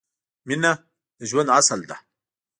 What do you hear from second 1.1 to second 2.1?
د ژوند اصل ده